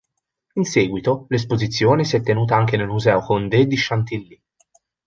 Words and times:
In 0.53 0.63
seguito 0.63 1.25
l'esposizione 1.27 2.03
si 2.05 2.15
è 2.15 2.23
tenuta 2.23 2.55
anche 2.55 2.75
al 2.75 2.87
Museo 2.87 3.21
Condé 3.23 3.67
di 3.67 3.75
Chantilly. 3.77 4.41